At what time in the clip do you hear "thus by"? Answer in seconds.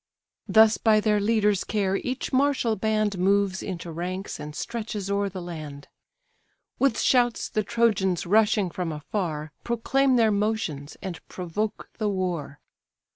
0.47-0.99